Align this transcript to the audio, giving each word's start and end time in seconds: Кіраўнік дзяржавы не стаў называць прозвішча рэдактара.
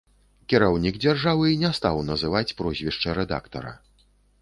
Кіраўнік 0.53 0.97
дзяржавы 1.03 1.53
не 1.65 1.71
стаў 1.81 2.01
называць 2.09 2.45
прозвішча 2.63 3.19
рэдактара. 3.23 3.81